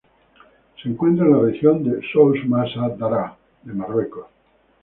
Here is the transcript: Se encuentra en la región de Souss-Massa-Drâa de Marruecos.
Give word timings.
Se 0.81 0.89
encuentra 0.89 1.27
en 1.27 1.33
la 1.33 1.39
región 1.41 1.83
de 1.83 2.01
Souss-Massa-Drâa 2.11 3.37
de 3.61 3.73
Marruecos. 3.73 4.25